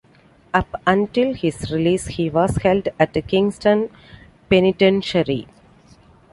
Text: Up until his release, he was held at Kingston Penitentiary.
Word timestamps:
Up 0.51 0.81
until 0.87 1.35
his 1.35 1.69
release, 1.71 2.07
he 2.07 2.27
was 2.27 2.55
held 2.55 2.87
at 2.99 3.13
Kingston 3.27 3.91
Penitentiary. 4.49 5.47